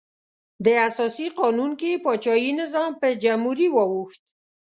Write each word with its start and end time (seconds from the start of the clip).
د 0.65 0.67
اساسي 0.87 1.27
قانون 1.39 1.71
کې 1.79 2.01
پاچاهي 2.05 2.51
نظام 2.61 2.91
په 3.01 3.07
جمهوري 3.23 3.67
واوښت. 3.71 4.21